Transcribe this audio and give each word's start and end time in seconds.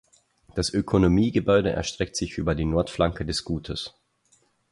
Das 0.55 0.73
Ökonomiegebäude 0.73 1.69
erstreckt 1.73 2.15
sich 2.15 2.39
über 2.39 2.55
die 2.55 2.65
Nordflanke 2.65 3.23
des 3.23 3.43
Gutes. 3.43 3.93